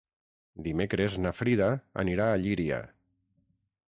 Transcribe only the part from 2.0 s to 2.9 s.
anirà a Llíria.